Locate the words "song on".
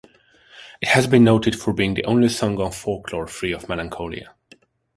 2.29-2.71